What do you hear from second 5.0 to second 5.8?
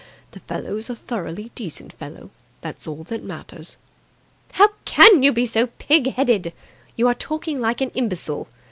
you be so